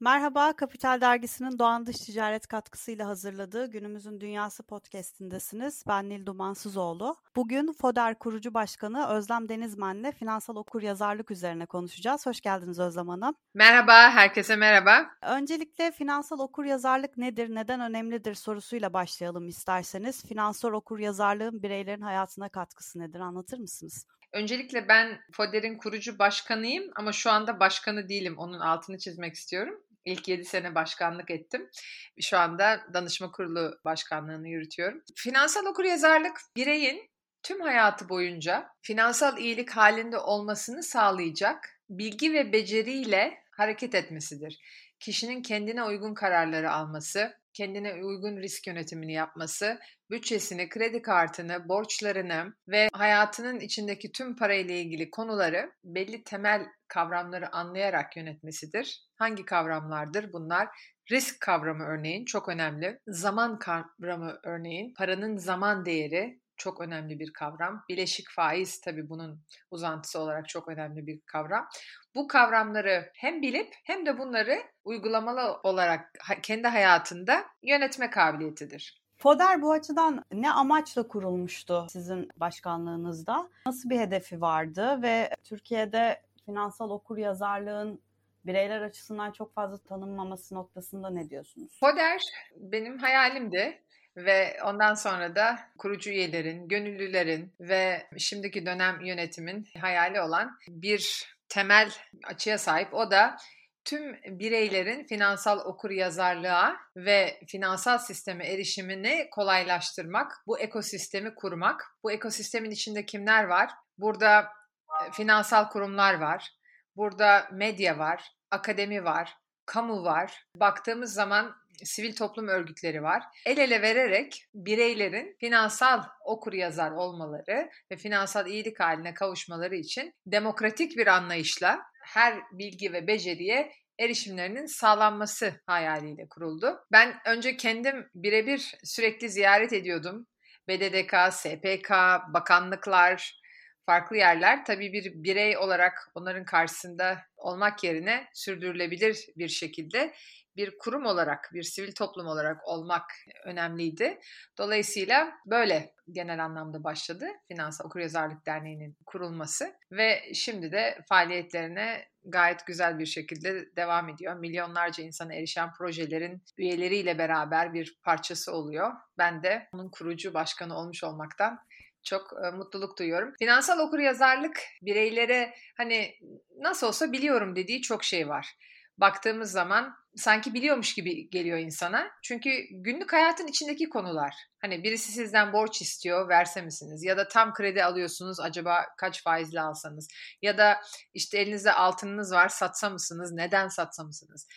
Merhaba, 0.00 0.52
Kapital 0.52 1.00
Dergisi'nin 1.00 1.58
Doğan 1.58 1.86
Dış 1.86 1.96
Ticaret 1.96 2.46
katkısıyla 2.46 3.06
hazırladığı 3.06 3.70
Günümüzün 3.70 4.20
Dünyası 4.20 4.62
podcast'indesiniz. 4.62 5.84
Ben 5.88 6.08
Nil 6.08 6.26
Dumansızoğlu. 6.26 7.16
Bugün 7.36 7.72
FODER 7.72 8.18
kurucu 8.18 8.54
başkanı 8.54 9.08
Özlem 9.08 9.48
Denizmen'le 9.48 10.12
finansal 10.12 10.56
okur 10.56 10.82
yazarlık 10.82 11.30
üzerine 11.30 11.66
konuşacağız. 11.66 12.26
Hoş 12.26 12.40
geldiniz 12.40 12.78
Özlem 12.78 13.08
Hanım. 13.08 13.34
Merhaba, 13.54 14.10
herkese 14.10 14.56
merhaba. 14.56 15.10
Öncelikle 15.22 15.90
finansal 15.90 16.38
okur 16.38 16.64
yazarlık 16.64 17.16
nedir, 17.16 17.54
neden 17.54 17.80
önemlidir 17.80 18.34
sorusuyla 18.34 18.92
başlayalım 18.92 19.48
isterseniz. 19.48 20.26
Finansal 20.26 20.72
okur 20.72 20.98
yazarlığın 20.98 21.62
bireylerin 21.62 22.02
hayatına 22.02 22.48
katkısı 22.48 22.98
nedir 22.98 23.20
anlatır 23.20 23.58
mısınız? 23.58 24.06
Öncelikle 24.32 24.88
ben 24.88 25.20
FODER'in 25.32 25.78
kurucu 25.78 26.18
başkanıyım 26.18 26.90
ama 26.96 27.12
şu 27.12 27.30
anda 27.30 27.60
başkanı 27.60 28.08
değilim. 28.08 28.38
Onun 28.38 28.60
altını 28.60 28.98
çizmek 28.98 29.34
istiyorum. 29.34 29.80
İlk 30.04 30.28
7 30.28 30.44
sene 30.44 30.74
başkanlık 30.74 31.30
ettim. 31.30 31.70
Şu 32.20 32.38
anda 32.38 32.80
danışma 32.94 33.30
kurulu 33.30 33.78
başkanlığını 33.84 34.48
yürütüyorum. 34.48 35.02
Finansal 35.16 35.66
okuryazarlık 35.66 36.40
bireyin 36.56 37.10
tüm 37.42 37.60
hayatı 37.60 38.08
boyunca 38.08 38.68
finansal 38.82 39.38
iyilik 39.38 39.70
halinde 39.70 40.18
olmasını 40.18 40.82
sağlayacak 40.82 41.80
bilgi 41.90 42.32
ve 42.32 42.52
beceriyle 42.52 43.38
hareket 43.50 43.94
etmesidir. 43.94 44.58
Kişinin 45.00 45.42
kendine 45.42 45.84
uygun 45.84 46.14
kararları 46.14 46.72
alması, 46.72 47.37
kendine 47.52 47.94
uygun 48.04 48.36
risk 48.36 48.66
yönetimini 48.66 49.12
yapması, 49.12 49.78
bütçesini, 50.10 50.68
kredi 50.68 51.02
kartını, 51.02 51.68
borçlarını 51.68 52.54
ve 52.68 52.88
hayatının 52.92 53.60
içindeki 53.60 54.12
tüm 54.12 54.36
parayla 54.36 54.74
ilgili 54.74 55.10
konuları 55.10 55.72
belli 55.84 56.24
temel 56.24 56.66
kavramları 56.88 57.52
anlayarak 57.52 58.16
yönetmesidir. 58.16 59.02
Hangi 59.16 59.44
kavramlardır 59.44 60.32
bunlar? 60.32 60.68
Risk 61.10 61.40
kavramı 61.40 61.84
örneğin 61.84 62.24
çok 62.24 62.48
önemli. 62.48 62.98
Zaman 63.06 63.58
kavramı 63.58 64.38
örneğin 64.44 64.94
paranın 64.94 65.36
zaman 65.36 65.84
değeri 65.84 66.40
çok 66.58 66.80
önemli 66.80 67.18
bir 67.18 67.32
kavram. 67.32 67.84
Bileşik 67.88 68.30
faiz 68.30 68.80
tabii 68.80 69.08
bunun 69.08 69.40
uzantısı 69.70 70.18
olarak 70.20 70.48
çok 70.48 70.68
önemli 70.68 71.06
bir 71.06 71.20
kavram. 71.20 71.68
Bu 72.14 72.28
kavramları 72.28 73.10
hem 73.14 73.42
bilip 73.42 73.74
hem 73.84 74.06
de 74.06 74.18
bunları 74.18 74.62
uygulamalı 74.84 75.60
olarak 75.62 76.12
kendi 76.42 76.68
hayatında 76.68 77.44
yönetme 77.62 78.10
kabiliyetidir. 78.10 79.02
FODER 79.16 79.62
bu 79.62 79.72
açıdan 79.72 80.24
ne 80.32 80.50
amaçla 80.50 81.08
kurulmuştu 81.08 81.86
sizin 81.90 82.28
başkanlığınızda? 82.36 83.48
Nasıl 83.66 83.90
bir 83.90 83.98
hedefi 83.98 84.40
vardı 84.40 85.02
ve 85.02 85.30
Türkiye'de 85.44 86.22
finansal 86.46 86.90
okur 86.90 87.18
yazarlığın 87.18 88.00
bireyler 88.46 88.80
açısından 88.82 89.32
çok 89.32 89.54
fazla 89.54 89.78
tanınmaması 89.78 90.54
noktasında 90.54 91.10
ne 91.10 91.30
diyorsunuz? 91.30 91.80
FODER 91.80 92.22
benim 92.56 92.98
hayalimdi 92.98 93.82
ve 94.24 94.58
ondan 94.64 94.94
sonra 94.94 95.36
da 95.36 95.58
kurucu 95.78 96.10
üyelerin, 96.10 96.68
gönüllülerin 96.68 97.54
ve 97.60 98.06
şimdiki 98.18 98.66
dönem 98.66 99.00
yönetimin 99.00 99.68
hayali 99.80 100.20
olan 100.20 100.58
bir 100.68 101.24
temel 101.48 101.90
açıya 102.24 102.58
sahip. 102.58 102.94
O 102.94 103.10
da 103.10 103.36
tüm 103.84 104.12
bireylerin 104.26 105.06
finansal 105.06 105.58
okur 105.58 105.90
yazarlığa 105.90 106.76
ve 106.96 107.40
finansal 107.46 107.98
sisteme 107.98 108.46
erişimini 108.46 109.28
kolaylaştırmak, 109.30 110.32
bu 110.46 110.58
ekosistemi 110.58 111.34
kurmak. 111.34 111.84
Bu 112.02 112.12
ekosistemin 112.12 112.70
içinde 112.70 113.06
kimler 113.06 113.44
var? 113.44 113.70
Burada 113.98 114.40
e, 114.40 115.12
finansal 115.12 115.68
kurumlar 115.68 116.14
var, 116.14 116.50
burada 116.96 117.48
medya 117.52 117.98
var, 117.98 118.32
akademi 118.50 119.04
var, 119.04 119.36
kamu 119.66 120.04
var. 120.04 120.44
Baktığımız 120.54 121.12
zaman 121.12 121.54
sivil 121.84 122.14
toplum 122.14 122.48
örgütleri 122.48 123.02
var. 123.02 123.22
El 123.46 123.58
ele 123.58 123.82
vererek 123.82 124.46
bireylerin 124.54 125.36
finansal 125.40 126.02
okur 126.24 126.52
yazar 126.52 126.90
olmaları 126.90 127.70
ve 127.92 127.96
finansal 127.96 128.46
iyilik 128.46 128.80
haline 128.80 129.14
kavuşmaları 129.14 129.76
için 129.76 130.14
demokratik 130.26 130.96
bir 130.96 131.06
anlayışla 131.06 131.80
her 132.02 132.38
bilgi 132.52 132.92
ve 132.92 133.06
beceriye 133.06 133.72
erişimlerinin 133.98 134.66
sağlanması 134.66 135.60
hayaliyle 135.66 136.28
kuruldu. 136.28 136.80
Ben 136.92 137.14
önce 137.26 137.56
kendim 137.56 138.10
birebir 138.14 138.74
sürekli 138.84 139.28
ziyaret 139.28 139.72
ediyordum. 139.72 140.26
BDDK, 140.68 141.32
SPK, 141.32 141.90
bakanlıklar, 142.34 143.40
farklı 143.86 144.16
yerler 144.16 144.64
tabii 144.64 144.92
bir 144.92 145.12
birey 145.14 145.58
olarak 145.58 146.10
onların 146.14 146.44
karşısında 146.44 147.18
olmak 147.36 147.84
yerine 147.84 148.26
sürdürülebilir 148.34 149.26
bir 149.36 149.48
şekilde 149.48 150.14
bir 150.58 150.78
kurum 150.78 151.06
olarak, 151.06 151.50
bir 151.54 151.62
sivil 151.62 151.92
toplum 151.92 152.26
olarak 152.26 152.68
olmak 152.68 153.04
önemliydi. 153.44 154.18
Dolayısıyla 154.58 155.32
böyle 155.46 155.94
genel 156.12 156.44
anlamda 156.44 156.84
başladı 156.84 157.26
Finansal 157.48 157.84
Okuryazarlık 157.84 158.46
Derneği'nin 158.46 158.96
kurulması 159.06 159.74
ve 159.92 160.22
şimdi 160.34 160.72
de 160.72 160.98
faaliyetlerine 161.08 162.08
gayet 162.24 162.66
güzel 162.66 162.98
bir 162.98 163.06
şekilde 163.06 163.76
devam 163.76 164.08
ediyor. 164.08 164.36
Milyonlarca 164.36 165.04
insana 165.04 165.34
erişen 165.34 165.72
projelerin 165.72 166.42
üyeleriyle 166.58 167.18
beraber 167.18 167.74
bir 167.74 167.98
parçası 168.02 168.52
oluyor. 168.52 168.92
Ben 169.18 169.42
de 169.42 169.68
onun 169.72 169.90
kurucu 169.90 170.34
başkanı 170.34 170.78
olmuş 170.78 171.04
olmaktan 171.04 171.58
çok 172.04 172.32
e, 172.44 172.50
mutluluk 172.50 172.98
duyuyorum. 172.98 173.34
Finansal 173.38 173.78
okuryazarlık 173.78 174.60
bireylere 174.82 175.54
hani 175.76 176.14
nasıl 176.58 176.86
olsa 176.86 177.12
biliyorum 177.12 177.56
dediği 177.56 177.82
çok 177.82 178.04
şey 178.04 178.28
var. 178.28 178.56
Baktığımız 178.98 179.50
zaman 179.50 179.94
sanki 180.16 180.54
biliyormuş 180.54 180.94
gibi 180.94 181.30
geliyor 181.30 181.58
insana. 181.58 182.10
Çünkü 182.22 182.50
günlük 182.70 183.12
hayatın 183.12 183.46
içindeki 183.46 183.88
konular. 183.88 184.34
Hani 184.60 184.82
birisi 184.82 185.12
sizden 185.12 185.52
borç 185.52 185.82
istiyor, 185.82 186.28
verse 186.28 186.62
misiniz? 186.62 187.04
Ya 187.04 187.16
da 187.16 187.28
tam 187.28 187.54
kredi 187.54 187.84
alıyorsunuz, 187.84 188.40
acaba 188.40 188.86
kaç 188.96 189.22
faizle 189.22 189.60
alsanız? 189.60 190.08
Ya 190.42 190.58
da 190.58 190.80
işte 191.14 191.38
elinizde 191.38 191.72
altınınız 191.72 192.32
var, 192.32 192.48
satsa 192.48 192.90
mısınız? 192.90 193.32
Neden 193.32 193.68
satsa 193.68 194.04
mısınız? 194.04 194.48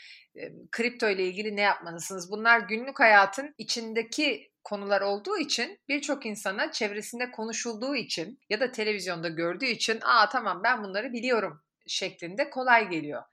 Kripto 0.71 1.09
ile 1.09 1.23
ilgili 1.25 1.55
ne 1.55 1.61
yapmalısınız? 1.61 2.31
Bunlar 2.31 2.59
günlük 2.59 2.99
hayatın 2.99 3.55
içindeki 3.57 4.51
konular 4.63 5.01
olduğu 5.01 5.37
için 5.37 5.79
birçok 5.89 6.25
insana 6.25 6.71
çevresinde 6.71 7.31
konuşulduğu 7.31 7.95
için 7.95 8.39
ya 8.49 8.59
da 8.59 8.71
televizyonda 8.71 9.29
gördüğü 9.29 9.65
için 9.65 9.99
aa 10.01 10.29
tamam 10.29 10.61
ben 10.63 10.83
bunları 10.83 11.13
biliyorum 11.13 11.61
şeklinde 11.87 12.49
kolay 12.49 12.89
geliyor. 12.89 13.23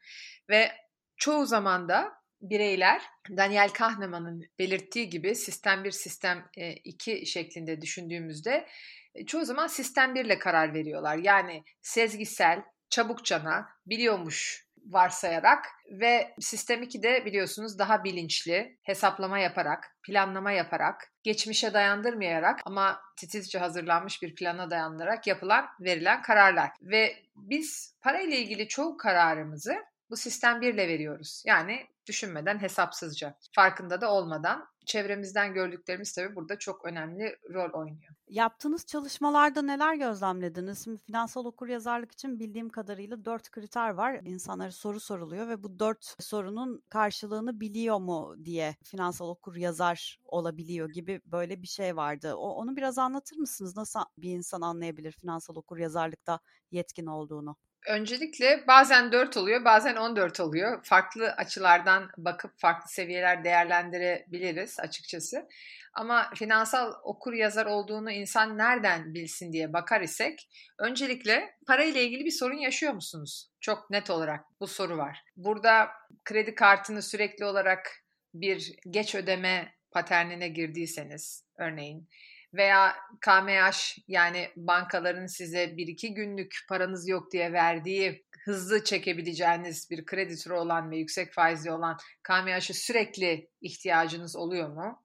Ve 0.51 0.73
çoğu 1.19 1.47
zaman 1.47 1.89
da 1.89 2.19
bireyler 2.41 3.03
Daniel 3.37 3.69
Kahneman'ın 3.69 4.43
belirttiği 4.59 5.11
gibi 5.11 5.35
sistem 5.35 5.85
1 5.85 5.91
sistem 5.91 6.45
2 6.85 7.13
e, 7.13 7.25
şeklinde 7.25 7.81
düşündüğümüzde 7.81 8.69
e, 9.15 9.27
çoğu 9.27 9.45
zaman 9.45 9.67
sistem 9.67 10.15
1 10.15 10.25
ile 10.25 10.39
karar 10.39 10.75
veriyorlar. 10.75 11.17
Yani 11.17 11.65
sezgisel, 11.83 12.63
çabukçana, 12.91 13.69
biliyormuş 13.87 14.69
varsayarak 14.87 15.67
ve 15.91 16.35
sistem 16.41 16.83
2 16.83 17.03
de 17.03 17.25
biliyorsunuz 17.25 17.79
daha 17.79 18.05
bilinçli, 18.05 18.79
hesaplama 18.83 19.39
yaparak, 19.39 19.97
planlama 20.03 20.53
yaparak, 20.53 21.13
geçmişe 21.23 21.75
dayandırmayarak 21.75 22.61
ama 22.65 23.01
titizce 23.17 23.59
hazırlanmış 23.59 24.23
bir 24.23 24.35
plana 24.35 24.71
dayandırarak 24.71 25.27
yapılan, 25.27 25.67
verilen 25.81 26.23
kararlar. 26.23 26.71
Ve 26.83 27.17
biz 27.37 27.97
parayla 28.01 28.37
ilgili 28.37 28.69
çoğu 28.69 28.97
kararımızı 28.97 29.75
bu 30.11 30.17
sistem 30.17 30.61
birle 30.61 30.89
veriyoruz. 30.89 31.43
Yani 31.47 31.87
düşünmeden, 32.07 32.63
hesapsızca, 32.63 33.35
farkında 33.53 34.01
da 34.01 34.13
olmadan 34.13 34.69
çevremizden 34.87 35.55
gördüklerimiz 35.55 36.13
tabii 36.13 36.37
burada 36.37 36.59
çok 36.59 36.85
önemli 36.85 37.37
rol 37.55 37.81
oynuyor. 37.81 38.15
Yaptığınız 38.29 38.87
çalışmalarda 38.87 39.63
neler 39.63 39.95
gözlemlediniz? 39.95 40.85
Şimdi 40.85 40.99
finansal 40.99 41.45
okuryazarlık 41.45 42.13
için 42.13 42.39
bildiğim 42.41 42.69
kadarıyla 42.69 43.25
dört 43.25 43.51
kriter 43.51 43.91
var. 43.91 44.21
İnsanlara 44.25 44.73
soru 44.73 45.01
soruluyor 45.01 45.49
ve 45.49 45.63
bu 45.63 45.79
dört 45.79 46.15
sorunun 46.21 46.83
karşılığını 46.89 47.61
biliyor 47.61 47.99
mu 47.99 48.35
diye 48.45 48.77
finansal 48.85 49.29
okuryazar 49.29 50.19
olabiliyor 50.25 50.91
gibi 50.91 51.21
böyle 51.27 51.63
bir 51.63 51.67
şey 51.67 51.97
vardı. 51.97 52.35
O, 52.35 52.49
onu 52.49 52.77
biraz 52.77 52.99
anlatır 52.99 53.37
mısınız? 53.37 53.77
Nasıl 53.77 54.01
bir 54.19 54.31
insan 54.31 54.61
anlayabilir 54.61 55.13
finansal 55.13 55.57
okuryazarlıkta 55.57 56.41
yetkin 56.71 57.07
olduğunu? 57.07 57.57
Öncelikle 57.87 58.65
bazen 58.67 59.13
4 59.13 59.37
oluyor, 59.37 59.65
bazen 59.65 59.97
14 59.97 60.41
oluyor. 60.41 60.85
Farklı 60.85 61.33
açılardan 61.33 62.11
bakıp 62.19 62.59
farklı 62.59 62.91
seviyeler 62.91 63.45
değerlendirebiliriz 63.45 64.81
açıkçası. 64.81 65.49
Ama 65.95 66.31
finansal 66.35 66.93
okur 67.03 67.33
yazar 67.33 67.67
olduğunu 67.67 68.11
insan 68.11 68.59
nereden 68.59 69.15
bilsin 69.15 69.53
diye 69.53 69.73
bakar 69.73 70.01
isek, 70.01 70.49
öncelikle 70.79 71.55
parayla 71.67 72.01
ilgili 72.01 72.25
bir 72.25 72.31
sorun 72.31 72.59
yaşıyor 72.59 72.93
musunuz? 72.93 73.51
Çok 73.61 73.91
net 73.91 74.11
olarak 74.11 74.45
bu 74.61 74.67
soru 74.67 74.99
var. 74.99 75.25
Burada 75.37 75.89
kredi 76.25 76.55
kartını 76.55 77.03
sürekli 77.03 77.45
olarak 77.45 78.05
bir 78.35 78.73
geç 78.91 79.15
ödeme 79.15 79.75
paternine 79.91 80.49
girdiyseniz 80.49 81.45
örneğin 81.59 82.09
veya 82.55 82.97
KMH 83.21 83.99
yani 84.09 84.49
bankaların 84.57 85.27
size 85.27 85.77
bir 85.77 85.87
iki 85.87 86.15
günlük 86.15 86.57
paranız 86.69 87.09
yok 87.09 87.33
diye 87.33 87.53
verdiği 87.53 88.25
hızlı 88.45 88.85
çekebileceğiniz 88.85 89.91
bir 89.91 90.05
kredi 90.05 90.37
türü 90.37 90.55
olan 90.55 90.91
ve 90.91 90.97
yüksek 90.97 91.33
faizli 91.33 91.73
olan 91.73 91.97
KMH'ı 92.23 92.75
sürekli 92.75 93.51
ihtiyacınız 93.61 94.37
oluyor 94.37 94.69
mu? 94.69 95.05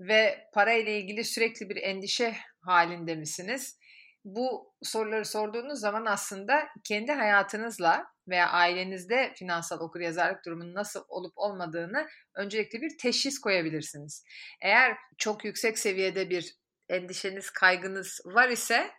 Ve 0.00 0.48
para 0.54 0.72
ile 0.72 1.00
ilgili 1.00 1.24
sürekli 1.24 1.68
bir 1.68 1.76
endişe 1.76 2.36
halinde 2.60 3.14
misiniz? 3.14 3.77
Bu 4.28 4.74
soruları 4.82 5.24
sorduğunuz 5.24 5.80
zaman 5.80 6.04
aslında 6.06 6.68
kendi 6.84 7.12
hayatınızla 7.12 8.06
veya 8.28 8.48
ailenizde 8.48 9.32
finansal 9.36 9.80
okuryazarlık 9.80 10.46
durumunun 10.46 10.74
nasıl 10.74 11.04
olup 11.08 11.32
olmadığını 11.36 12.08
öncelikle 12.34 12.80
bir 12.80 12.98
teşhis 12.98 13.38
koyabilirsiniz. 13.38 14.24
Eğer 14.62 14.96
çok 15.18 15.44
yüksek 15.44 15.78
seviyede 15.78 16.30
bir 16.30 16.56
endişeniz, 16.88 17.50
kaygınız 17.50 18.20
var 18.24 18.48
ise 18.48 18.90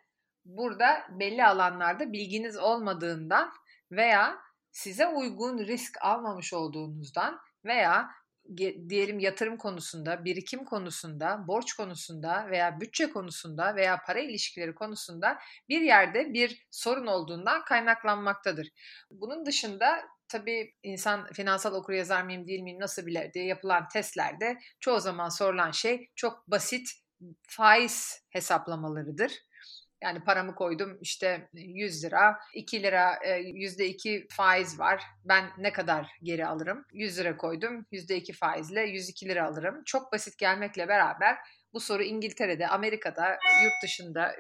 burada 0.46 1.08
belli 1.20 1.46
alanlarda 1.46 2.14
bilginiz 2.14 2.58
olmadığından 2.58 3.52
veya 3.92 4.38
size 4.72 5.08
uygun 5.08 5.60
risk 5.60 5.98
almamış 6.02 6.54
olduğunuzdan 6.54 7.40
veya 7.66 8.10
diyelim 8.58 9.20
yatırım 9.20 9.58
konusunda, 9.58 10.26
birikim 10.26 10.66
konusunda, 10.66 11.48
borç 11.48 11.74
konusunda 11.74 12.48
veya 12.52 12.80
bütçe 12.80 13.10
konusunda 13.10 13.76
veya 13.76 14.02
para 14.08 14.20
ilişkileri 14.20 14.76
konusunda 14.76 15.40
bir 15.70 15.82
yerde 15.82 16.34
bir 16.34 16.68
sorun 16.72 17.08
olduğundan 17.08 17.64
kaynaklanmaktadır. 17.64 18.70
Bunun 19.12 19.46
dışında 19.46 20.02
tabii 20.28 20.74
insan 20.84 21.28
finansal 21.34 21.74
okur 21.74 21.94
yazar 21.94 22.24
mıyım 22.24 22.48
değil 22.48 22.62
miyim 22.62 22.80
nasıl 22.80 23.06
bilir 23.06 23.34
diye 23.34 23.46
yapılan 23.46 23.88
testlerde 23.88 24.58
çoğu 24.80 25.00
zaman 25.00 25.30
sorulan 25.30 25.72
şey 25.72 26.10
çok 26.16 26.48
basit 26.48 26.90
faiz 27.48 28.24
hesaplamalarıdır. 28.30 29.32
Yani 30.04 30.24
paramı 30.24 30.56
koydum 30.56 30.98
işte 31.02 31.50
100 31.54 32.04
lira, 32.04 32.40
2 32.54 32.84
lira 32.84 33.20
%2 33.40 34.28
faiz 34.30 34.80
var. 34.80 35.04
Ben 35.26 35.46
ne 35.58 35.74
kadar 35.74 36.08
geri 36.24 36.46
alırım? 36.46 36.86
100 36.94 37.20
lira 37.20 37.38
koydum, 37.38 37.86
%2 37.92 38.34
faizle 38.34 38.82
102 38.82 39.30
lira 39.30 39.46
alırım. 39.48 39.84
Çok 39.86 40.14
basit 40.14 40.38
gelmekle 40.38 40.88
beraber 40.88 41.38
bu 41.74 41.80
soru 41.80 42.04
İngiltere'de, 42.04 42.68
Amerika'da, 42.68 43.30
yurt 43.64 43.84
dışında 43.84 44.36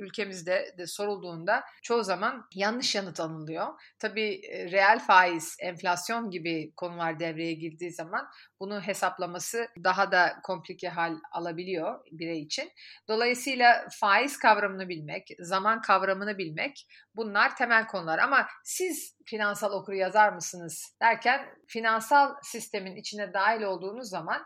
ülkemizde 0.00 0.74
de 0.78 0.86
sorulduğunda 0.86 1.64
çoğu 1.82 2.04
zaman 2.04 2.46
yanlış 2.54 2.94
yanıt 2.94 3.20
alınıyor. 3.20 3.66
Tabii 3.98 4.40
e, 4.50 4.70
reel 4.70 4.98
faiz, 4.98 5.56
enflasyon 5.60 6.30
gibi 6.30 6.72
konular 6.76 7.20
devreye 7.20 7.52
girdiği 7.52 7.92
zaman 7.92 8.26
bunu 8.60 8.80
hesaplaması 8.80 9.68
daha 9.84 10.12
da 10.12 10.36
komplike 10.42 10.88
hal 10.88 11.16
alabiliyor 11.32 12.00
birey 12.12 12.42
için. 12.42 12.70
Dolayısıyla 13.08 13.86
faiz 14.00 14.38
kavramını 14.38 14.88
bilmek, 14.88 15.28
zaman 15.38 15.80
kavramını 15.80 16.38
bilmek 16.38 16.86
bunlar 17.16 17.56
temel 17.56 17.86
konular. 17.86 18.18
Ama 18.18 18.46
siz 18.64 19.16
finansal 19.26 19.72
okur 19.72 19.92
yazar 19.92 20.32
mısınız 20.32 20.96
derken 21.02 21.46
finansal 21.66 22.34
sistemin 22.42 22.96
içine 22.96 23.34
dahil 23.34 23.62
olduğunuz 23.62 24.08
zaman 24.08 24.42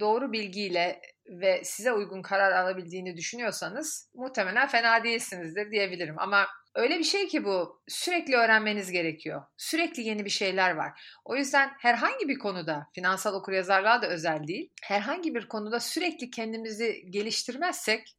doğru 0.00 0.32
bilgiyle 0.32 1.00
ve 1.26 1.64
size 1.64 1.92
uygun 1.92 2.22
karar 2.22 2.52
alabildiğini 2.52 3.16
düşünüyorsanız 3.16 4.10
muhtemelen 4.14 4.68
fena 4.68 5.04
değilsinizdir 5.04 5.70
diyebilirim. 5.70 6.14
Ama 6.18 6.46
öyle 6.74 6.98
bir 6.98 7.04
şey 7.04 7.28
ki 7.28 7.44
bu 7.44 7.82
sürekli 7.88 8.36
öğrenmeniz 8.36 8.90
gerekiyor. 8.90 9.42
Sürekli 9.56 10.02
yeni 10.02 10.24
bir 10.24 10.30
şeyler 10.30 10.70
var. 10.70 11.18
O 11.24 11.36
yüzden 11.36 11.70
herhangi 11.78 12.28
bir 12.28 12.38
konuda 12.38 12.86
finansal 12.94 13.34
okuryazarlığa 13.34 14.02
da 14.02 14.08
özel 14.08 14.46
değil. 14.46 14.70
Herhangi 14.82 15.34
bir 15.34 15.48
konuda 15.48 15.80
sürekli 15.80 16.30
kendimizi 16.30 17.10
geliştirmezsek 17.10 18.16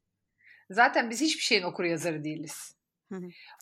zaten 0.70 1.10
biz 1.10 1.20
hiçbir 1.20 1.42
şeyin 1.42 1.62
okuryazarı 1.62 2.24
değiliz. 2.24 2.76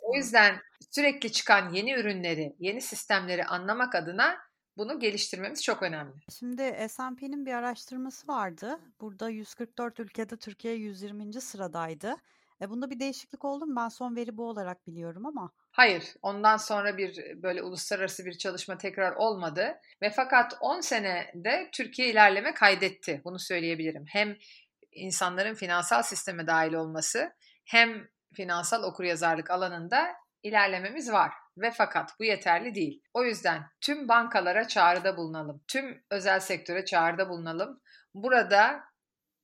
O 0.03 0.17
yüzden 0.17 0.61
sürekli 0.91 1.33
çıkan 1.33 1.73
yeni 1.73 1.93
ürünleri, 1.93 2.57
yeni 2.59 2.81
sistemleri 2.81 3.45
anlamak 3.45 3.95
adına 3.95 4.39
bunu 4.79 5.01
geliştirmemiz 5.01 5.63
çok 5.63 5.83
önemli. 5.83 6.15
Şimdi 6.39 6.89
S&P'nin 6.89 7.47
bir 7.47 7.53
araştırması 7.53 8.29
vardı. 8.29 8.79
Burada 9.01 9.29
144 9.29 10.01
ülkede 10.01 10.37
Türkiye 10.37 10.75
120. 10.75 11.33
sıradaydı. 11.33 12.17
E 12.61 12.71
bunda 12.71 12.91
bir 12.91 13.01
değişiklik 13.01 13.45
oldu 13.45 13.67
mu? 13.67 13.77
Ben 13.77 13.89
son 13.89 14.17
veri 14.17 14.37
bu 14.37 14.49
olarak 14.49 14.87
biliyorum 14.87 15.27
ama. 15.27 15.51
Hayır, 15.71 16.05
ondan 16.23 16.57
sonra 16.57 16.97
bir 16.97 17.43
böyle 17.43 17.63
uluslararası 17.63 18.25
bir 18.25 18.39
çalışma 18.39 18.79
tekrar 18.79 19.13
olmadı 19.13 19.75
ve 20.03 20.11
fakat 20.11 20.55
10 20.61 20.81
senede 20.81 21.69
Türkiye 21.73 22.11
ilerleme 22.11 22.55
kaydetti. 22.55 23.21
Bunu 23.25 23.39
söyleyebilirim. 23.39 24.05
Hem 24.09 24.37
insanların 24.93 25.55
finansal 25.55 26.03
sisteme 26.03 26.47
dahil 26.47 26.73
olması 26.73 27.33
hem 27.65 28.09
finansal 28.35 28.83
okuryazarlık 28.83 29.51
alanında 29.51 30.07
ilerlememiz 30.43 31.13
var 31.13 31.33
ve 31.61 31.71
fakat 31.71 32.21
bu 32.21 32.25
yeterli 32.25 32.75
değil. 32.75 33.03
O 33.15 33.25
yüzden 33.25 33.63
tüm 33.81 34.09
bankalara 34.09 34.69
çağrıda 34.69 35.17
bulunalım. 35.17 35.65
Tüm 35.69 36.05
özel 36.11 36.41
sektöre 36.41 36.85
çağrıda 36.85 37.29
bulunalım. 37.29 37.81
Burada 38.15 38.85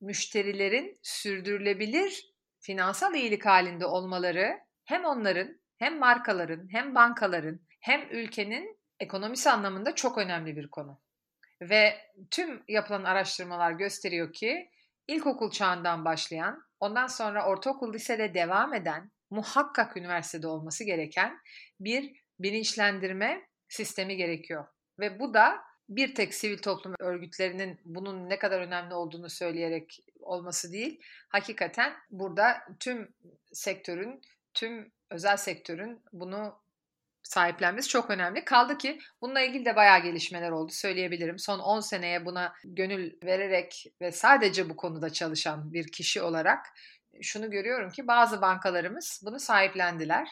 müşterilerin 0.01 0.99
sürdürülebilir 1.03 2.35
finansal 2.59 3.15
iyilik 3.15 3.45
halinde 3.45 3.85
olmaları 3.85 4.59
hem 4.85 5.05
onların 5.05 5.61
hem 5.77 5.99
markaların 5.99 6.67
hem 6.71 6.95
bankaların 6.95 7.59
hem 7.79 8.01
ülkenin 8.11 8.79
ekonomisi 8.99 9.49
anlamında 9.49 9.95
çok 9.95 10.17
önemli 10.17 10.55
bir 10.55 10.67
konu. 10.67 11.01
Ve 11.61 11.97
tüm 12.31 12.63
yapılan 12.67 13.03
araştırmalar 13.03 13.71
gösteriyor 13.71 14.33
ki 14.33 14.69
ilkokul 15.07 15.51
çağından 15.51 16.05
başlayan, 16.05 16.63
ondan 16.79 17.07
sonra 17.07 17.47
ortaokul 17.47 17.93
lisede 17.93 18.33
devam 18.33 18.73
eden 18.73 19.11
muhakkak 19.29 19.97
üniversitede 19.97 20.47
olması 20.47 20.83
gereken 20.83 21.39
bir 21.79 22.23
bilinçlendirme 22.39 23.47
sistemi 23.69 24.17
gerekiyor. 24.17 24.65
Ve 24.99 25.19
bu 25.19 25.33
da 25.33 25.61
bir 25.89 26.15
tek 26.15 26.33
sivil 26.33 26.57
toplum 26.57 26.95
örgütlerinin 26.99 27.79
bunun 27.85 28.29
ne 28.29 28.39
kadar 28.39 28.61
önemli 28.61 28.93
olduğunu 28.93 29.29
söyleyerek 29.29 29.99
olması 30.19 30.73
değil. 30.73 31.01
Hakikaten 31.29 31.93
burada 32.09 32.57
tüm 32.79 33.13
sektörün, 33.53 34.21
tüm 34.53 34.91
özel 35.09 35.37
sektörün 35.37 36.03
bunu 36.13 36.65
sahiplenmesi 37.23 37.87
çok 37.87 38.09
önemli. 38.09 38.45
Kaldı 38.45 38.77
ki 38.77 38.99
bununla 39.21 39.41
ilgili 39.41 39.65
de 39.65 39.75
bayağı 39.75 40.03
gelişmeler 40.03 40.51
oldu 40.51 40.71
söyleyebilirim. 40.71 41.39
Son 41.39 41.59
10 41.59 41.79
seneye 41.79 42.25
buna 42.25 42.53
gönül 42.63 43.13
vererek 43.23 43.85
ve 44.01 44.11
sadece 44.11 44.69
bu 44.69 44.75
konuda 44.75 45.09
çalışan 45.09 45.73
bir 45.73 45.91
kişi 45.91 46.21
olarak 46.21 46.65
şunu 47.21 47.51
görüyorum 47.51 47.89
ki 47.89 48.07
bazı 48.07 48.41
bankalarımız 48.41 49.21
bunu 49.25 49.39
sahiplendiler. 49.39 50.27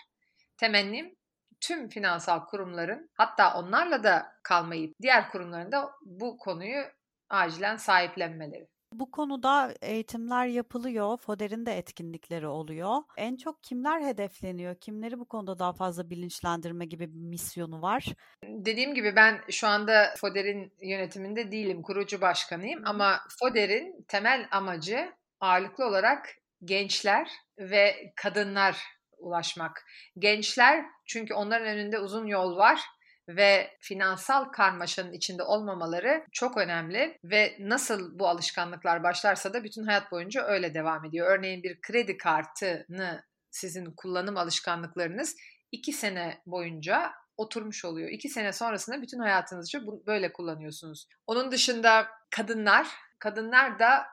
Temennim 0.57 1.15
tüm 1.61 1.89
finansal 1.89 2.45
kurumların 2.45 3.09
hatta 3.13 3.59
onlarla 3.59 4.03
da 4.03 4.25
kalmayıp 4.43 4.95
diğer 5.01 5.31
kurumların 5.31 5.71
da 5.71 5.91
bu 6.05 6.37
konuyu 6.37 6.83
acilen 7.29 7.77
sahiplenmeleri. 7.77 8.67
Bu 8.93 9.11
konuda 9.11 9.73
eğitimler 9.81 10.45
yapılıyor, 10.45 11.17
FODER'in 11.17 11.65
de 11.65 11.77
etkinlikleri 11.77 12.47
oluyor. 12.47 12.97
En 13.17 13.35
çok 13.35 13.63
kimler 13.63 14.01
hedefleniyor? 14.01 14.75
Kimleri 14.75 15.19
bu 15.19 15.25
konuda 15.25 15.59
daha 15.59 15.73
fazla 15.73 16.09
bilinçlendirme 16.09 16.85
gibi 16.85 17.13
bir 17.13 17.19
misyonu 17.19 17.81
var? 17.81 18.05
Dediğim 18.43 18.93
gibi 18.93 19.15
ben 19.15 19.41
şu 19.51 19.67
anda 19.67 20.13
FODER'in 20.17 20.73
yönetiminde 20.81 21.51
değilim, 21.51 21.81
kurucu 21.81 22.21
başkanıyım 22.21 22.81
ama 22.85 23.19
FODER'in 23.39 24.05
temel 24.07 24.47
amacı 24.51 25.13
ağırlıklı 25.39 25.85
olarak 25.85 26.29
gençler 26.65 27.31
ve 27.59 28.13
kadınlar 28.15 28.83
ulaşmak. 29.17 29.85
Gençler 30.19 30.85
çünkü 31.05 31.33
onların 31.33 31.67
önünde 31.67 31.99
uzun 31.99 32.25
yol 32.25 32.57
var 32.57 32.81
ve 33.29 33.77
finansal 33.79 34.45
karmaşanın 34.45 35.13
içinde 35.13 35.43
olmamaları 35.43 36.25
çok 36.31 36.57
önemli 36.57 37.19
ve 37.23 37.55
nasıl 37.59 38.19
bu 38.19 38.27
alışkanlıklar 38.27 39.03
başlarsa 39.03 39.53
da 39.53 39.63
bütün 39.63 39.83
hayat 39.83 40.11
boyunca 40.11 40.43
öyle 40.43 40.73
devam 40.73 41.05
ediyor. 41.05 41.27
Örneğin 41.39 41.63
bir 41.63 41.81
kredi 41.81 42.17
kartını 42.17 43.23
sizin 43.51 43.93
kullanım 43.97 44.37
alışkanlıklarınız 44.37 45.35
iki 45.71 45.93
sene 45.93 46.41
boyunca 46.45 47.11
oturmuş 47.37 47.85
oluyor. 47.85 48.09
İki 48.09 48.29
sene 48.29 48.53
sonrasında 48.53 49.01
bütün 49.01 49.19
hayatınızca 49.19 49.81
böyle 50.05 50.33
kullanıyorsunuz. 50.33 51.07
Onun 51.27 51.51
dışında 51.51 52.07
kadınlar, 52.29 52.87
kadınlar 53.19 53.79
da 53.79 54.05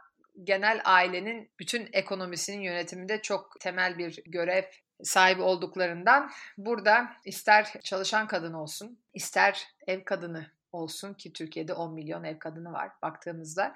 genel 0.45 0.81
ailenin 0.85 1.51
bütün 1.59 1.89
ekonomisinin 1.93 2.61
yönetiminde 2.61 3.23
çok 3.23 3.61
temel 3.61 3.99
bir 3.99 4.23
görev 4.27 4.65
sahibi 5.03 5.43
olduklarından 5.43 6.31
burada 6.59 7.13
ister 7.25 7.73
çalışan 7.83 8.27
kadın 8.27 8.53
olsun, 8.53 8.99
ister 9.15 9.69
ev 9.87 10.05
kadını 10.05 10.47
olsun 10.73 11.15
ki 11.15 11.33
Türkiye'de 11.33 11.75
10 11.75 11.95
milyon 11.95 12.25
ev 12.25 12.39
kadını 12.39 12.73
var 12.73 12.91
baktığımızda. 13.03 13.75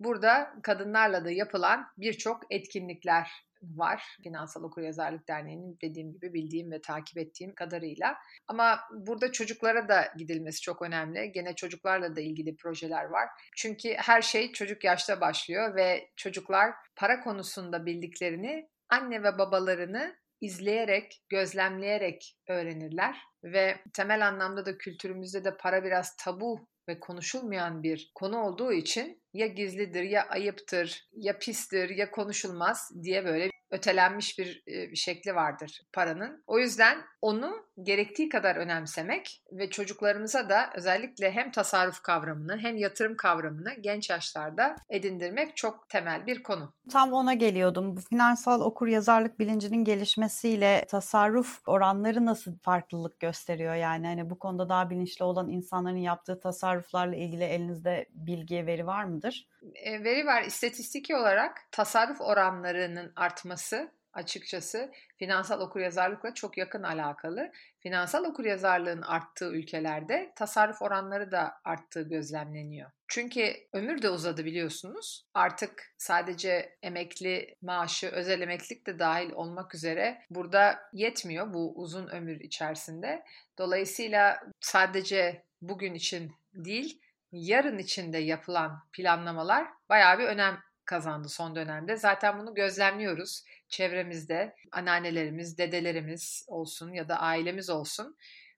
Burada 0.00 0.54
kadınlarla 0.62 1.24
da 1.24 1.30
yapılan 1.30 1.92
birçok 1.98 2.42
etkinlikler 2.50 3.47
var. 3.62 4.02
Finansal 4.22 4.62
Okuryazarlık 4.62 5.28
Derneği'nin 5.28 5.78
dediğim 5.82 6.12
gibi 6.12 6.34
bildiğim 6.34 6.70
ve 6.70 6.80
takip 6.80 7.18
ettiğim 7.18 7.54
kadarıyla. 7.54 8.16
Ama 8.48 8.80
burada 8.90 9.32
çocuklara 9.32 9.88
da 9.88 10.12
gidilmesi 10.18 10.60
çok 10.60 10.82
önemli. 10.82 11.32
Gene 11.32 11.54
çocuklarla 11.54 12.16
da 12.16 12.20
ilgili 12.20 12.56
projeler 12.56 13.04
var. 13.04 13.28
Çünkü 13.56 13.94
her 13.94 14.22
şey 14.22 14.52
çocuk 14.52 14.84
yaşta 14.84 15.20
başlıyor 15.20 15.76
ve 15.76 16.10
çocuklar 16.16 16.74
para 16.96 17.20
konusunda 17.20 17.86
bildiklerini 17.86 18.68
anne 18.88 19.22
ve 19.22 19.38
babalarını 19.38 20.16
izleyerek, 20.40 21.22
gözlemleyerek 21.28 22.36
öğrenirler 22.48 23.16
ve 23.44 23.76
temel 23.94 24.28
anlamda 24.28 24.66
da 24.66 24.78
kültürümüzde 24.78 25.44
de 25.44 25.56
para 25.56 25.84
biraz 25.84 26.16
tabu 26.16 26.68
ve 26.88 27.00
konuşulmayan 27.00 27.82
bir 27.82 28.12
konu 28.14 28.38
olduğu 28.38 28.72
için 28.72 29.22
ya 29.32 29.46
gizlidir 29.46 30.02
ya 30.02 30.28
ayıptır 30.28 31.08
ya 31.12 31.38
pistir 31.38 31.90
ya 31.90 32.10
konuşulmaz 32.10 32.90
diye 33.02 33.24
böyle 33.24 33.50
ötelenmiş 33.70 34.38
bir, 34.38 34.62
bir 34.66 34.96
şekli 34.96 35.34
vardır 35.34 35.82
paranın. 35.92 36.42
O 36.46 36.58
yüzden 36.58 36.98
onu 37.22 37.67
gerektiği 37.82 38.28
kadar 38.28 38.56
önemsemek 38.56 39.42
ve 39.52 39.70
çocuklarımıza 39.70 40.48
da 40.48 40.70
özellikle 40.74 41.30
hem 41.30 41.50
tasarruf 41.50 42.02
kavramını 42.02 42.58
hem 42.58 42.76
yatırım 42.76 43.16
kavramını 43.16 43.74
genç 43.80 44.10
yaşlarda 44.10 44.76
edindirmek 44.88 45.56
çok 45.56 45.88
temel 45.88 46.26
bir 46.26 46.42
konu. 46.42 46.72
Tam 46.92 47.12
ona 47.12 47.34
geliyordum. 47.34 47.96
Bu 47.96 48.00
finansal 48.00 48.60
okur 48.60 48.86
yazarlık 48.86 49.38
bilincinin 49.38 49.84
gelişmesiyle 49.84 50.84
tasarruf 50.88 51.68
oranları 51.68 52.26
nasıl 52.26 52.58
farklılık 52.58 53.20
gösteriyor? 53.20 53.74
Yani 53.74 54.06
hani 54.06 54.30
bu 54.30 54.38
konuda 54.38 54.68
daha 54.68 54.90
bilinçli 54.90 55.24
olan 55.24 55.48
insanların 55.48 55.96
yaptığı 55.96 56.40
tasarruflarla 56.40 57.16
ilgili 57.16 57.44
elinizde 57.44 58.06
bilgi, 58.10 58.66
veri 58.66 58.86
var 58.86 59.04
mıdır? 59.04 59.48
E, 59.74 60.04
veri 60.04 60.26
var. 60.26 60.42
İstatistiki 60.42 61.16
olarak 61.16 61.60
tasarruf 61.72 62.20
oranlarının 62.20 63.12
artması 63.16 63.90
açıkçası 64.18 64.92
finansal 65.16 65.60
okuryazarlıkla 65.60 66.34
çok 66.34 66.58
yakın 66.58 66.82
alakalı. 66.82 67.52
Finansal 67.80 68.24
okuryazarlığın 68.24 69.02
arttığı 69.02 69.52
ülkelerde 69.52 70.32
tasarruf 70.36 70.82
oranları 70.82 71.32
da 71.32 71.60
arttığı 71.64 72.02
gözlemleniyor. 72.02 72.90
Çünkü 73.08 73.54
ömür 73.72 74.02
de 74.02 74.10
uzadı 74.10 74.44
biliyorsunuz. 74.44 75.26
Artık 75.34 75.94
sadece 75.98 76.76
emekli 76.82 77.54
maaşı, 77.62 78.08
özel 78.08 78.40
emeklilik 78.40 78.86
de 78.86 78.98
dahil 78.98 79.32
olmak 79.32 79.74
üzere 79.74 80.22
burada 80.30 80.78
yetmiyor 80.92 81.54
bu 81.54 81.72
uzun 81.76 82.08
ömür 82.08 82.40
içerisinde. 82.40 83.24
Dolayısıyla 83.58 84.40
sadece 84.60 85.44
bugün 85.62 85.94
için 85.94 86.32
değil, 86.54 87.00
yarın 87.32 87.78
içinde 87.78 88.18
yapılan 88.18 88.82
planlamalar 88.92 89.68
bayağı 89.88 90.18
bir 90.18 90.24
önem 90.24 90.58
kazandı 90.88 91.28
son 91.28 91.56
dönemde. 91.56 91.96
Zaten 91.96 92.38
bunu 92.38 92.54
gözlemliyoruz 92.54 93.44
çevremizde. 93.68 94.54
Anneannelerimiz, 94.72 95.58
dedelerimiz 95.58 96.44
olsun 96.48 96.92
ya 96.92 97.08
da 97.08 97.20
ailemiz 97.20 97.70
olsun. 97.70 98.16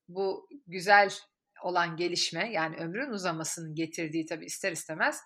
Bu 0.09 0.49
güzel 0.67 1.11
olan 1.63 1.97
gelişme 1.97 2.53
yani 2.53 2.77
ömrün 2.77 3.11
uzamasının 3.11 3.75
getirdiği 3.75 4.27
tabii 4.27 4.45
ister 4.45 4.73
istemez 4.73 5.21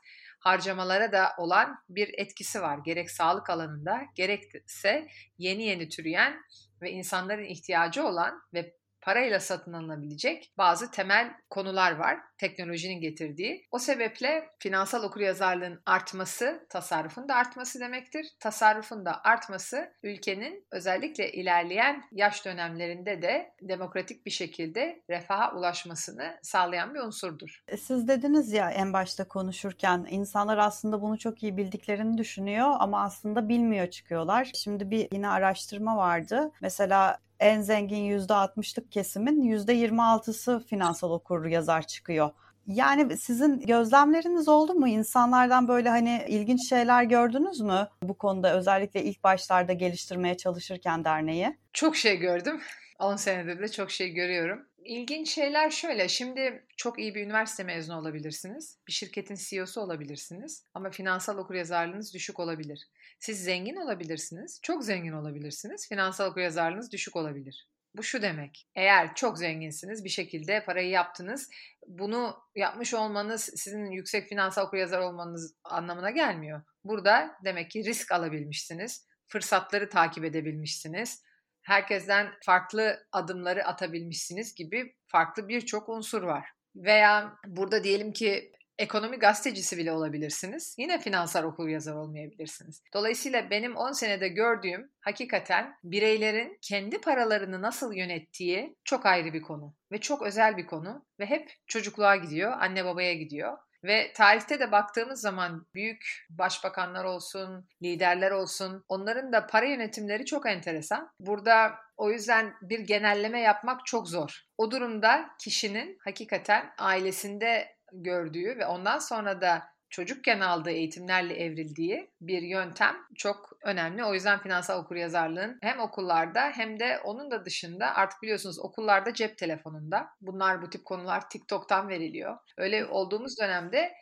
harcamalara 0.44 1.12
da 1.12 1.32
olan 1.38 1.76
bir 1.88 2.10
etkisi 2.18 2.62
var. 2.62 2.78
Gerek 2.84 3.10
sağlık 3.10 3.50
alanında 3.50 4.02
gerekse 4.14 5.08
yeni 5.38 5.62
yeni 5.62 5.88
türeyen 5.88 6.40
ve 6.82 6.90
insanların 6.90 7.44
ihtiyacı 7.44 8.06
olan 8.06 8.42
ve 8.54 8.76
parayla 9.04 9.40
satın 9.40 9.72
alınabilecek 9.72 10.52
bazı 10.58 10.90
temel 10.90 11.34
konular 11.50 11.96
var 11.96 12.18
teknolojinin 12.38 13.00
getirdiği. 13.00 13.66
O 13.70 13.78
sebeple 13.78 14.48
finansal 14.58 15.02
okuryazarlığın 15.02 15.82
artması 15.86 16.66
tasarrufun 16.70 17.28
da 17.28 17.34
artması 17.34 17.80
demektir. 17.80 18.26
Tasarrufun 18.40 19.04
da 19.04 19.24
artması 19.24 19.92
ülkenin 20.02 20.66
özellikle 20.72 21.32
ilerleyen 21.32 22.04
yaş 22.12 22.44
dönemlerinde 22.44 23.22
de 23.22 23.54
demokratik 23.62 24.26
bir 24.26 24.30
şekilde 24.30 25.02
refaha 25.10 25.56
ulaşmasını 25.56 26.38
sağlayan 26.42 26.94
bir 26.94 27.00
unsurdur. 27.00 27.62
E, 27.68 27.76
siz 27.76 28.08
dediniz 28.08 28.52
ya 28.52 28.70
en 28.70 28.92
başta 28.92 29.28
konuşurken 29.28 30.06
insanlar 30.10 30.58
aslında 30.58 31.02
bunu 31.02 31.18
çok 31.18 31.42
iyi 31.42 31.56
bildiklerini 31.56 32.18
düşünüyor 32.18 32.70
ama 32.78 33.04
aslında 33.04 33.48
bilmiyor 33.48 33.86
çıkıyorlar. 33.86 34.50
Şimdi 34.54 34.90
bir 34.90 35.08
yine 35.12 35.28
araştırma 35.28 35.96
vardı. 35.96 36.52
Mesela 36.60 37.18
en 37.40 37.60
zengin 37.60 38.18
%60'lık 38.18 38.92
kesimin 38.92 39.42
%26'sı 39.42 40.64
finansal 40.66 41.10
okur 41.10 41.46
yazar 41.46 41.86
çıkıyor. 41.86 42.30
Yani 42.66 43.16
sizin 43.16 43.60
gözlemleriniz 43.60 44.48
oldu 44.48 44.74
mu? 44.74 44.88
İnsanlardan 44.88 45.68
böyle 45.68 45.88
hani 45.88 46.24
ilginç 46.28 46.68
şeyler 46.68 47.04
gördünüz 47.04 47.60
mü 47.60 47.88
bu 48.02 48.18
konuda 48.18 48.56
özellikle 48.56 49.02
ilk 49.04 49.24
başlarda 49.24 49.72
geliştirmeye 49.72 50.36
çalışırken 50.36 51.04
derneği? 51.04 51.56
Çok 51.72 51.96
şey 51.96 52.16
gördüm. 52.16 52.60
10 52.98 53.16
senedir 53.16 53.62
de 53.62 53.68
çok 53.68 53.90
şey 53.90 54.12
görüyorum. 54.12 54.66
İlginç 54.84 55.30
şeyler 55.30 55.70
şöyle. 55.70 56.08
Şimdi 56.08 56.66
çok 56.76 56.98
iyi 56.98 57.14
bir 57.14 57.24
üniversite 57.24 57.64
mezunu 57.64 57.98
olabilirsiniz. 57.98 58.78
Bir 58.88 58.92
şirketin 58.92 59.34
CEO'su 59.34 59.80
olabilirsiniz. 59.80 60.66
Ama 60.74 60.90
finansal 60.90 61.38
okuryazarlığınız 61.38 62.14
düşük 62.14 62.40
olabilir. 62.40 62.88
Siz 63.18 63.44
zengin 63.44 63.76
olabilirsiniz. 63.76 64.60
Çok 64.62 64.84
zengin 64.84 65.12
olabilirsiniz. 65.12 65.88
Finansal 65.88 66.30
okuryazarlığınız 66.30 66.92
düşük 66.92 67.16
olabilir. 67.16 67.68
Bu 67.94 68.02
şu 68.02 68.22
demek. 68.22 68.68
Eğer 68.74 69.14
çok 69.14 69.38
zenginsiniz 69.38 70.04
bir 70.04 70.08
şekilde 70.08 70.64
parayı 70.64 70.88
yaptınız. 70.88 71.50
Bunu 71.86 72.36
yapmış 72.56 72.94
olmanız 72.94 73.50
sizin 73.56 73.90
yüksek 73.90 74.28
finansal 74.28 74.66
okuryazar 74.66 75.00
olmanız 75.00 75.54
anlamına 75.64 76.10
gelmiyor. 76.10 76.62
Burada 76.84 77.36
demek 77.44 77.70
ki 77.70 77.84
risk 77.84 78.12
alabilmişsiniz. 78.12 79.06
Fırsatları 79.26 79.88
takip 79.88 80.24
edebilmişsiniz 80.24 81.22
herkesten 81.64 82.30
farklı 82.42 83.06
adımları 83.12 83.64
atabilmişsiniz 83.64 84.54
gibi 84.54 84.94
farklı 85.06 85.48
birçok 85.48 85.88
unsur 85.88 86.22
var. 86.22 86.48
Veya 86.76 87.34
burada 87.46 87.84
diyelim 87.84 88.12
ki 88.12 88.52
ekonomi 88.78 89.16
gazetecisi 89.16 89.78
bile 89.78 89.92
olabilirsiniz. 89.92 90.76
Yine 90.78 91.00
finansal 91.00 91.44
okul 91.44 91.68
yazar 91.68 91.94
olmayabilirsiniz. 91.94 92.82
Dolayısıyla 92.94 93.50
benim 93.50 93.76
10 93.76 93.92
senede 93.92 94.28
gördüğüm 94.28 94.90
hakikaten 95.00 95.74
bireylerin 95.84 96.58
kendi 96.62 97.00
paralarını 97.00 97.62
nasıl 97.62 97.92
yönettiği 97.92 98.76
çok 98.84 99.06
ayrı 99.06 99.32
bir 99.32 99.42
konu 99.42 99.74
ve 99.92 99.98
çok 99.98 100.22
özel 100.22 100.56
bir 100.56 100.66
konu 100.66 101.06
ve 101.20 101.26
hep 101.26 101.52
çocukluğa 101.66 102.16
gidiyor, 102.16 102.52
anne 102.60 102.84
babaya 102.84 103.14
gidiyor. 103.14 103.58
Ve 103.84 104.12
tarihte 104.12 104.60
de 104.60 104.72
baktığımız 104.72 105.20
zaman 105.20 105.66
büyük 105.74 106.26
başbakanlar 106.30 107.04
olsun, 107.04 107.68
liderler 107.82 108.30
olsun 108.30 108.84
onların 108.88 109.32
da 109.32 109.46
para 109.46 109.66
yönetimleri 109.66 110.24
çok 110.24 110.46
enteresan. 110.46 111.10
Burada 111.20 111.74
o 111.96 112.10
yüzden 112.10 112.54
bir 112.62 112.78
genelleme 112.78 113.40
yapmak 113.40 113.86
çok 113.86 114.08
zor. 114.08 114.40
O 114.58 114.70
durumda 114.70 115.30
kişinin 115.40 115.98
hakikaten 116.04 116.70
ailesinde 116.78 117.76
gördüğü 117.92 118.58
ve 118.58 118.66
ondan 118.66 118.98
sonra 118.98 119.40
da 119.40 119.62
çocukken 119.94 120.40
aldığı 120.40 120.70
eğitimlerle 120.70 121.34
evrildiği 121.34 122.10
bir 122.20 122.42
yöntem 122.42 122.96
çok 123.16 123.50
önemli. 123.62 124.04
O 124.04 124.14
yüzden 124.14 124.42
finansal 124.42 124.80
okuryazarlığın 124.80 125.58
hem 125.62 125.80
okullarda 125.80 126.40
hem 126.40 126.80
de 126.80 126.98
onun 127.04 127.30
da 127.30 127.44
dışında 127.44 127.94
artık 127.94 128.22
biliyorsunuz 128.22 128.58
okullarda 128.58 129.14
cep 129.14 129.38
telefonunda 129.38 130.06
bunlar 130.20 130.62
bu 130.62 130.70
tip 130.70 130.84
konular 130.84 131.28
TikTok'tan 131.28 131.88
veriliyor. 131.88 132.38
Öyle 132.56 132.86
olduğumuz 132.86 133.38
dönemde 133.40 133.92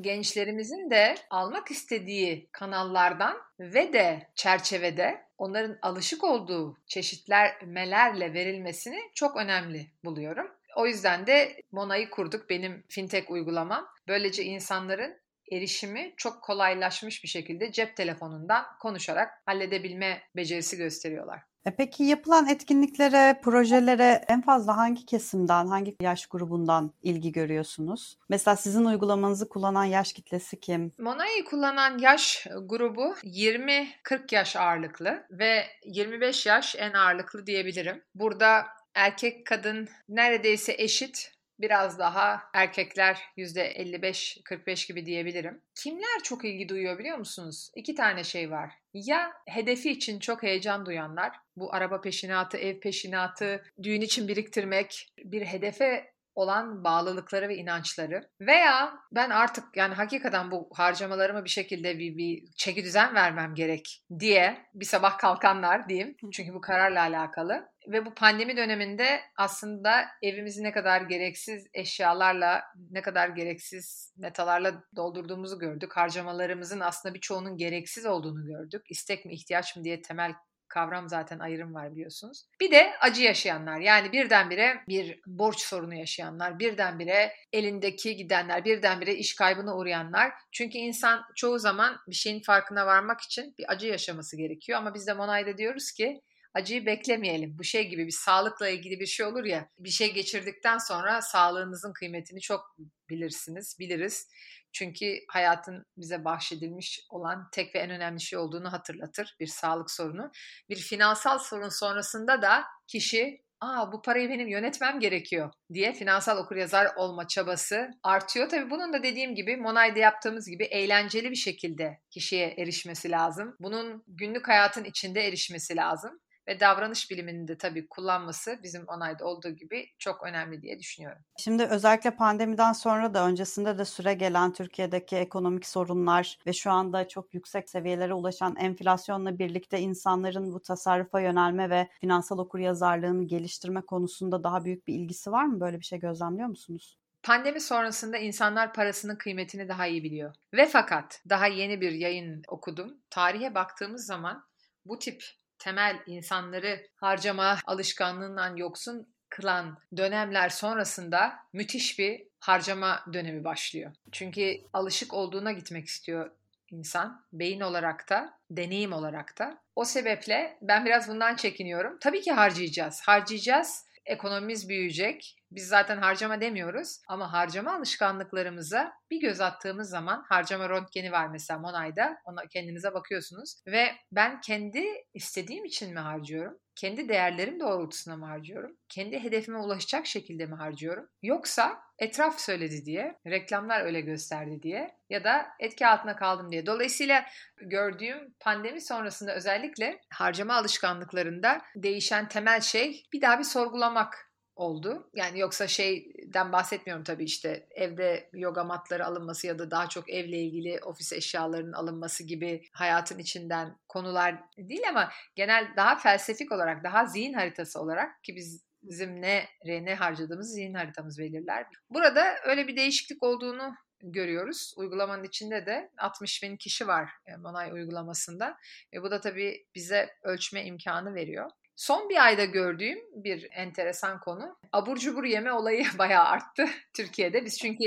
gençlerimizin 0.00 0.90
de 0.90 1.14
almak 1.30 1.70
istediği 1.70 2.48
kanallardan 2.52 3.36
ve 3.60 3.92
de 3.92 4.28
çerçevede 4.34 5.26
onların 5.38 5.78
alışık 5.82 6.24
olduğu 6.24 6.76
çeşitlermelerle 6.86 8.34
verilmesini 8.34 8.98
çok 9.14 9.36
önemli 9.36 9.90
buluyorum. 10.04 10.50
O 10.76 10.86
yüzden 10.86 11.26
de 11.26 11.56
Mona'yı 11.72 12.10
kurduk 12.10 12.50
benim 12.50 12.84
fintech 12.88 13.30
uygulamam. 13.30 13.88
Böylece 14.08 14.44
insanların 14.44 15.25
erişimi 15.52 16.14
çok 16.16 16.42
kolaylaşmış 16.42 17.24
bir 17.24 17.28
şekilde 17.28 17.72
cep 17.72 17.96
telefonundan 17.96 18.64
konuşarak 18.80 19.42
halledebilme 19.46 20.22
becerisi 20.36 20.76
gösteriyorlar. 20.76 21.42
E 21.66 21.70
peki 21.70 22.04
yapılan 22.04 22.48
etkinliklere, 22.48 23.40
projelere 23.42 24.24
en 24.28 24.42
fazla 24.42 24.76
hangi 24.76 25.06
kesimden, 25.06 25.66
hangi 25.66 25.96
yaş 26.00 26.26
grubundan 26.26 26.92
ilgi 27.02 27.32
görüyorsunuz? 27.32 28.18
Mesela 28.28 28.56
sizin 28.56 28.84
uygulamanızı 28.84 29.48
kullanan 29.48 29.84
yaş 29.84 30.12
kitlesi 30.12 30.60
kim? 30.60 30.92
Mona'yı 30.98 31.44
kullanan 31.44 31.98
yaş 31.98 32.46
grubu 32.62 33.14
20-40 33.24 34.34
yaş 34.34 34.56
ağırlıklı 34.56 35.26
ve 35.30 35.62
25 35.84 36.46
yaş 36.46 36.76
en 36.78 36.92
ağırlıklı 36.92 37.46
diyebilirim. 37.46 38.02
Burada 38.14 38.66
erkek 38.94 39.46
kadın 39.46 39.88
neredeyse 40.08 40.74
eşit 40.78 41.35
biraz 41.60 41.98
daha 41.98 42.42
erkekler 42.54 43.22
%55-45 43.36 44.88
gibi 44.88 45.06
diyebilirim. 45.06 45.60
Kimler 45.74 46.22
çok 46.22 46.44
ilgi 46.44 46.68
duyuyor 46.68 46.98
biliyor 46.98 47.18
musunuz? 47.18 47.70
İki 47.74 47.94
tane 47.94 48.24
şey 48.24 48.50
var. 48.50 48.72
Ya 48.94 49.32
hedefi 49.48 49.90
için 49.90 50.18
çok 50.18 50.42
heyecan 50.42 50.86
duyanlar, 50.86 51.36
bu 51.56 51.74
araba 51.74 52.00
peşinatı, 52.00 52.56
ev 52.56 52.80
peşinatı, 52.80 53.64
düğün 53.82 54.00
için 54.00 54.28
biriktirmek, 54.28 55.12
bir 55.24 55.42
hedefe 55.42 56.15
olan 56.36 56.84
bağlılıkları 56.84 57.48
ve 57.48 57.56
inançları 57.56 58.30
veya 58.40 58.98
ben 59.12 59.30
artık 59.30 59.76
yani 59.76 59.94
hakikaten 59.94 60.50
bu 60.50 60.68
harcamalarımı 60.74 61.44
bir 61.44 61.50
şekilde 61.50 61.98
bir, 61.98 62.16
bir 62.16 62.44
çeki 62.56 62.84
düzen 62.84 63.14
vermem 63.14 63.54
gerek 63.54 64.02
diye 64.18 64.66
bir 64.74 64.84
sabah 64.84 65.18
kalkanlar 65.18 65.88
diyeyim. 65.88 66.16
Çünkü 66.32 66.54
bu 66.54 66.60
kararla 66.60 67.00
alakalı. 67.00 67.68
Ve 67.88 68.06
bu 68.06 68.14
pandemi 68.14 68.56
döneminde 68.56 69.20
aslında 69.36 70.06
evimizi 70.22 70.62
ne 70.62 70.72
kadar 70.72 71.00
gereksiz 71.00 71.66
eşyalarla, 71.74 72.64
ne 72.90 73.02
kadar 73.02 73.28
gereksiz 73.28 74.14
metalarla 74.16 74.82
doldurduğumuzu 74.96 75.58
gördük. 75.58 75.96
Harcamalarımızın 75.96 76.80
aslında 76.80 77.14
birçoğunun 77.14 77.56
gereksiz 77.56 78.06
olduğunu 78.06 78.46
gördük. 78.46 78.82
İstek 78.90 79.24
mi 79.24 79.34
ihtiyaç 79.34 79.76
mı 79.76 79.84
diye 79.84 80.02
temel 80.02 80.34
kavram 80.76 81.08
zaten 81.08 81.38
ayrım 81.38 81.74
var 81.74 81.92
biliyorsunuz. 81.92 82.44
Bir 82.60 82.70
de 82.70 82.92
acı 83.00 83.22
yaşayanlar 83.22 83.80
yani 83.80 84.12
birdenbire 84.12 84.82
bir 84.88 85.20
borç 85.26 85.60
sorunu 85.60 85.94
yaşayanlar, 85.94 86.58
birdenbire 86.58 87.32
elindeki 87.52 88.16
gidenler, 88.16 88.64
birdenbire 88.64 89.14
iş 89.14 89.34
kaybına 89.34 89.76
uğrayanlar. 89.76 90.32
Çünkü 90.52 90.78
insan 90.78 91.22
çoğu 91.36 91.58
zaman 91.58 91.96
bir 92.08 92.14
şeyin 92.14 92.42
farkına 92.42 92.86
varmak 92.86 93.20
için 93.20 93.54
bir 93.58 93.72
acı 93.72 93.86
yaşaması 93.86 94.36
gerekiyor 94.36 94.78
ama 94.78 94.94
biz 94.94 95.06
de 95.06 95.12
Monay'da 95.12 95.58
diyoruz 95.58 95.92
ki 95.92 96.20
acıyı 96.56 96.86
beklemeyelim. 96.86 97.58
Bu 97.58 97.64
şey 97.64 97.88
gibi 97.88 98.06
bir 98.06 98.16
sağlıkla 98.24 98.68
ilgili 98.68 99.00
bir 99.00 99.06
şey 99.06 99.26
olur 99.26 99.44
ya 99.44 99.68
bir 99.78 99.90
şey 99.90 100.12
geçirdikten 100.12 100.78
sonra 100.78 101.22
sağlığınızın 101.22 101.92
kıymetini 101.92 102.40
çok 102.40 102.76
bilirsiniz, 103.10 103.76
biliriz. 103.80 104.28
Çünkü 104.72 105.18
hayatın 105.28 105.86
bize 105.96 106.24
bahşedilmiş 106.24 107.00
olan 107.10 107.48
tek 107.52 107.74
ve 107.74 107.78
en 107.78 107.90
önemli 107.90 108.20
şey 108.20 108.38
olduğunu 108.38 108.72
hatırlatır 108.72 109.36
bir 109.40 109.46
sağlık 109.46 109.90
sorunu. 109.90 110.30
Bir 110.68 110.76
finansal 110.76 111.38
sorun 111.38 111.68
sonrasında 111.68 112.42
da 112.42 112.64
kişi 112.86 113.46
aa 113.60 113.92
bu 113.92 114.02
parayı 114.02 114.28
benim 114.28 114.48
yönetmem 114.48 115.00
gerekiyor 115.00 115.52
diye 115.72 115.92
finansal 115.92 116.38
okuryazar 116.38 116.94
olma 116.96 117.28
çabası 117.28 117.90
artıyor. 118.02 118.48
Tabii 118.48 118.70
bunun 118.70 118.92
da 118.92 119.02
dediğim 119.02 119.34
gibi 119.34 119.56
Monay'da 119.56 119.98
yaptığımız 119.98 120.48
gibi 120.50 120.64
eğlenceli 120.64 121.30
bir 121.30 121.36
şekilde 121.36 122.00
kişiye 122.10 122.54
erişmesi 122.58 123.10
lazım. 123.10 123.56
Bunun 123.60 124.04
günlük 124.06 124.48
hayatın 124.48 124.84
içinde 124.84 125.20
erişmesi 125.26 125.76
lazım 125.76 126.20
ve 126.48 126.60
davranış 126.60 127.10
bilimini 127.10 127.48
de 127.48 127.58
tabii 127.58 127.88
kullanması 127.88 128.58
bizim 128.62 128.84
onayda 128.88 129.24
olduğu 129.24 129.50
gibi 129.50 129.86
çok 129.98 130.22
önemli 130.22 130.62
diye 130.62 130.78
düşünüyorum. 130.78 131.22
Şimdi 131.38 131.64
özellikle 131.64 132.10
pandemiden 132.10 132.72
sonra 132.72 133.14
da 133.14 133.26
öncesinde 133.26 133.78
de 133.78 133.84
süre 133.84 134.14
gelen 134.14 134.52
Türkiye'deki 134.52 135.16
ekonomik 135.16 135.66
sorunlar 135.66 136.38
ve 136.46 136.52
şu 136.52 136.70
anda 136.70 137.08
çok 137.08 137.34
yüksek 137.34 137.70
seviyelere 137.70 138.14
ulaşan 138.14 138.56
enflasyonla 138.56 139.38
birlikte 139.38 139.80
insanların 139.80 140.52
bu 140.52 140.62
tasarrufa 140.62 141.20
yönelme 141.20 141.70
ve 141.70 141.88
finansal 142.00 142.38
okuryazarlığını 142.38 143.24
geliştirme 143.24 143.80
konusunda 143.80 144.44
daha 144.44 144.64
büyük 144.64 144.86
bir 144.86 144.94
ilgisi 144.94 145.32
var 145.32 145.44
mı? 145.44 145.60
Böyle 145.60 145.80
bir 145.80 145.84
şey 145.84 145.98
gözlemliyor 145.98 146.48
musunuz? 146.48 146.98
Pandemi 147.22 147.60
sonrasında 147.60 148.18
insanlar 148.18 148.72
parasının 148.72 149.16
kıymetini 149.16 149.68
daha 149.68 149.86
iyi 149.86 150.04
biliyor. 150.04 150.34
Ve 150.54 150.66
fakat 150.66 151.22
daha 151.28 151.46
yeni 151.46 151.80
bir 151.80 151.92
yayın 151.92 152.42
okudum. 152.48 152.98
Tarihe 153.10 153.54
baktığımız 153.54 154.06
zaman 154.06 154.44
bu 154.84 154.98
tip 154.98 155.22
temel 155.66 155.98
insanları 156.06 156.86
harcama 156.96 157.58
alışkanlığından 157.66 158.56
yoksun 158.56 159.06
kılan 159.28 159.78
dönemler 159.96 160.48
sonrasında 160.48 161.36
müthiş 161.52 161.98
bir 161.98 162.22
harcama 162.38 163.04
dönemi 163.12 163.44
başlıyor. 163.44 163.92
Çünkü 164.12 164.60
alışık 164.72 165.14
olduğuna 165.14 165.52
gitmek 165.52 165.86
istiyor 165.86 166.30
insan 166.70 167.24
beyin 167.32 167.60
olarak 167.60 168.10
da 168.10 168.38
deneyim 168.50 168.92
olarak 168.92 169.38
da. 169.38 169.58
O 169.76 169.84
sebeple 169.84 170.58
ben 170.62 170.84
biraz 170.84 171.08
bundan 171.08 171.36
çekiniyorum. 171.36 171.98
Tabii 172.00 172.20
ki 172.20 172.32
harcayacağız. 172.32 173.00
Harcayacağız. 173.06 173.86
Ekonomimiz 174.04 174.68
büyüyecek. 174.68 175.36
Biz 175.56 175.68
zaten 175.68 175.96
harcama 175.96 176.40
demiyoruz 176.40 177.00
ama 177.08 177.32
harcama 177.32 177.74
alışkanlıklarımıza 177.76 178.92
bir 179.10 179.20
göz 179.20 179.40
attığımız 179.40 179.90
zaman 179.90 180.24
harcama 180.28 180.68
röntgeni 180.68 181.12
var 181.12 181.28
mesela 181.28 181.60
Monay'da. 181.60 182.16
Ona 182.24 182.46
kendinize 182.46 182.94
bakıyorsunuz 182.94 183.62
ve 183.66 183.88
ben 184.12 184.40
kendi 184.40 184.84
istediğim 185.14 185.64
için 185.64 185.92
mi 185.92 186.00
harcıyorum? 186.00 186.58
Kendi 186.74 187.08
değerlerim 187.08 187.60
doğrultusunda 187.60 188.16
mı 188.16 188.26
harcıyorum? 188.26 188.76
Kendi 188.88 189.18
hedefime 189.18 189.58
ulaşacak 189.58 190.06
şekilde 190.06 190.46
mi 190.46 190.54
harcıyorum? 190.54 191.08
Yoksa 191.22 191.78
etraf 191.98 192.40
söyledi 192.40 192.84
diye, 192.84 193.18
reklamlar 193.26 193.84
öyle 193.84 194.00
gösterdi 194.00 194.62
diye 194.62 194.96
ya 195.10 195.24
da 195.24 195.46
etki 195.60 195.86
altına 195.86 196.16
kaldım 196.16 196.50
diye. 196.50 196.66
Dolayısıyla 196.66 197.24
gördüğüm 197.56 198.34
pandemi 198.40 198.80
sonrasında 198.80 199.34
özellikle 199.34 200.00
harcama 200.12 200.54
alışkanlıklarında 200.54 201.62
değişen 201.76 202.28
temel 202.28 202.60
şey 202.60 203.02
bir 203.12 203.22
daha 203.22 203.38
bir 203.38 203.44
sorgulamak 203.44 204.25
oldu. 204.56 205.10
Yani 205.14 205.38
yoksa 205.38 205.68
şeyden 205.68 206.52
bahsetmiyorum 206.52 207.04
tabii 207.04 207.24
işte 207.24 207.66
evde 207.70 208.30
yoga 208.32 208.64
matları 208.64 209.06
alınması 209.06 209.46
ya 209.46 209.58
da 209.58 209.70
daha 209.70 209.88
çok 209.88 210.10
evle 210.10 210.38
ilgili 210.38 210.78
ofis 210.84 211.12
eşyalarının 211.12 211.72
alınması 211.72 212.24
gibi 212.24 212.62
hayatın 212.72 213.18
içinden 213.18 213.78
konular 213.88 214.34
değil 214.58 214.88
ama 214.88 215.10
genel 215.34 215.72
daha 215.76 215.96
felsefik 215.96 216.52
olarak, 216.52 216.84
daha 216.84 217.06
zihin 217.06 217.32
haritası 217.32 217.80
olarak 217.80 218.24
ki 218.24 218.36
biz 218.36 218.66
bizim 218.82 219.22
ne 219.22 219.44
ne 219.64 219.94
harcadığımız 219.94 220.52
zihin 220.52 220.74
haritamız 220.74 221.18
belirler. 221.18 221.66
Burada 221.90 222.34
öyle 222.44 222.68
bir 222.68 222.76
değişiklik 222.76 223.22
olduğunu 223.22 223.74
görüyoruz. 224.02 224.74
Uygulamanın 224.76 225.24
içinde 225.24 225.66
de 225.66 225.90
60 225.98 226.42
bin 226.42 226.56
kişi 226.56 226.86
var 226.86 227.10
e, 227.26 227.36
Monay 227.36 227.72
uygulamasında. 227.72 228.56
Ve 228.92 229.02
bu 229.02 229.10
da 229.10 229.20
tabii 229.20 229.66
bize 229.74 230.10
ölçme 230.22 230.64
imkanı 230.64 231.14
veriyor. 231.14 231.50
Son 231.76 232.08
bir 232.08 232.24
ayda 232.24 232.44
gördüğüm 232.44 232.98
bir 233.14 233.48
enteresan 233.52 234.20
konu 234.20 234.58
abur 234.72 234.96
cubur 234.96 235.24
yeme 235.24 235.52
olayı 235.52 235.84
bayağı 235.98 236.24
arttı 236.24 236.66
Türkiye'de. 236.96 237.44
Biz 237.44 237.58
çünkü 237.58 237.84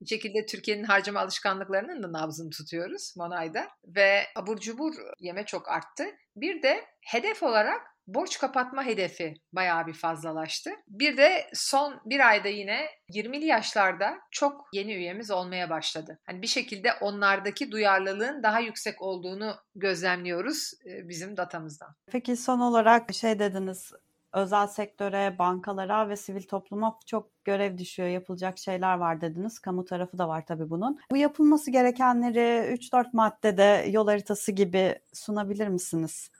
bir 0.00 0.06
şekilde 0.06 0.46
Türkiye'nin 0.46 0.84
harcama 0.84 1.20
alışkanlıklarının 1.20 2.02
da 2.02 2.12
nabzını 2.12 2.50
tutuyoruz 2.50 3.14
Monay'da 3.16 3.68
ve 3.84 4.22
abur 4.36 4.58
cubur 4.58 4.94
yeme 5.20 5.46
çok 5.46 5.68
arttı. 5.68 6.04
Bir 6.36 6.62
de 6.62 6.84
hedef 7.06 7.42
olarak 7.42 7.80
borç 8.14 8.38
kapatma 8.38 8.84
hedefi 8.84 9.34
bayağı 9.52 9.86
bir 9.86 9.94
fazlalaştı. 9.94 10.70
Bir 10.88 11.16
de 11.16 11.46
son 11.54 12.00
bir 12.04 12.28
ayda 12.28 12.48
yine 12.48 12.86
20'li 13.10 13.46
yaşlarda 13.46 14.18
çok 14.30 14.68
yeni 14.72 14.94
üyemiz 14.94 15.30
olmaya 15.30 15.70
başladı. 15.70 16.18
Hani 16.26 16.42
bir 16.42 16.46
şekilde 16.46 16.92
onlardaki 16.92 17.70
duyarlılığın 17.70 18.42
daha 18.42 18.60
yüksek 18.60 19.02
olduğunu 19.02 19.54
gözlemliyoruz 19.74 20.72
bizim 20.84 21.36
datamızdan. 21.36 21.94
Peki 22.06 22.36
son 22.36 22.60
olarak 22.60 23.14
şey 23.14 23.38
dediniz 23.38 23.92
özel 24.32 24.66
sektöre, 24.66 25.38
bankalara 25.38 26.08
ve 26.08 26.16
sivil 26.16 26.42
topluma 26.42 26.98
çok 27.06 27.44
görev 27.44 27.78
düşüyor, 27.78 28.08
yapılacak 28.08 28.58
şeyler 28.58 28.94
var 28.94 29.20
dediniz. 29.20 29.58
Kamu 29.58 29.84
tarafı 29.84 30.18
da 30.18 30.28
var 30.28 30.46
tabii 30.46 30.70
bunun. 30.70 30.98
Bu 31.10 31.16
yapılması 31.16 31.70
gerekenleri 31.70 32.74
3-4 32.74 33.06
maddede 33.12 33.86
yol 33.90 34.06
haritası 34.06 34.52
gibi 34.52 34.98
sunabilir 35.12 35.68
misiniz? 35.68 36.30